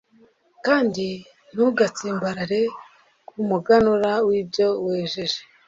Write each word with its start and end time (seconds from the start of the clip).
kandi 0.65 1.07
ntugatsimbarare 1.53 2.61
ku 3.27 3.37
muganura 3.49 4.11
w'ibyo 4.27 4.67
wejeje 4.85 5.39